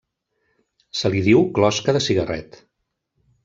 Se 1.01 1.11
li 1.17 1.21
diu 1.29 1.45
closca 1.59 1.97
de 1.99 2.05
cigarret. 2.09 2.61